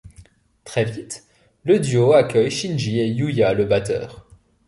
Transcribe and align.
Très 0.63 0.83
vite 0.83 1.25
le 1.63 1.79
duo 1.79 2.13
accueille 2.13 2.49
Shinji 2.49 2.97
et 2.99 3.07
Yuya 3.07 3.53
le 3.53 3.65
batteur. 3.65 4.27